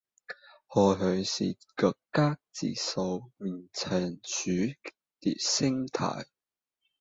[0.65, 4.75] 或許是各家自掃門前雪
[5.19, 6.25] 的心態